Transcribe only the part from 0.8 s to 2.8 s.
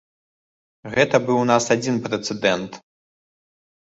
Гэта быў у нас адзін прэцэдэнт.